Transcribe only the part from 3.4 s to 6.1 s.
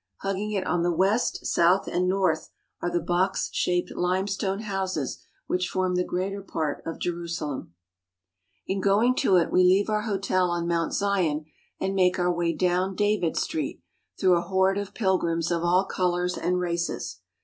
shaped limestone houses which form the